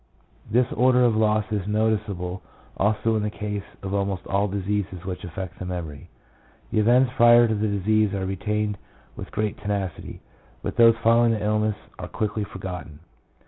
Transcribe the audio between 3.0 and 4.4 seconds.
in the case of almost